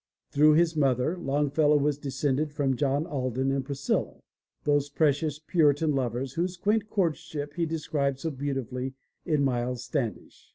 Through 0.31 0.53
his 0.53 0.75
mother 0.75 1.15
Longfellow 1.15 1.77
was 1.77 1.99
descended 1.99 2.51
from 2.51 2.75
John 2.75 3.05
Alden 3.05 3.51
and 3.51 3.63
Priscilla, 3.63 4.23
those 4.63 4.89
precious 4.89 5.37
Puritan 5.37 5.91
lovers 5.93 6.33
whose 6.33 6.57
quaint 6.57 6.89
courtship 6.89 7.53
he 7.53 7.67
described 7.67 8.17
so 8.17 8.31
beautifully 8.31 8.95
in 9.27 9.43
Miles 9.43 9.83
Standish. 9.83 10.49